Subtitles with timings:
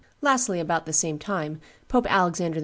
[0.19, 2.59] Lastly, about the same time, Pope Alexander VI.